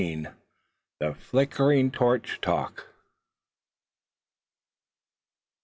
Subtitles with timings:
[0.99, 2.87] THE FLICKERING TORCH TALK.